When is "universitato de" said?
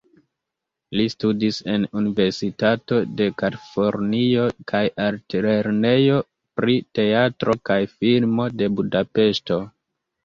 1.99-3.27